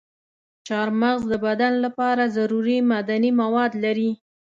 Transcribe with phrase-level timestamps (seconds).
[0.67, 4.11] چارمغز د بدن لپاره ضروري معدني مواد لري.